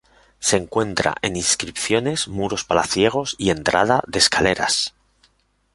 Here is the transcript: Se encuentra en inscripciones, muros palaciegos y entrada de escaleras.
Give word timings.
Se 0.39 0.57
encuentra 0.57 1.13
en 1.21 1.35
inscripciones, 1.35 2.27
muros 2.27 2.65
palaciegos 2.65 3.35
y 3.37 3.51
entrada 3.51 4.01
de 4.07 4.17
escaleras. 4.17 4.95